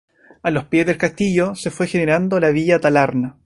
[0.41, 3.35] A los pies del castillo se fue generando la villa de Talarn.